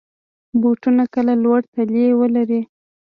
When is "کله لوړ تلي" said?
1.13-2.03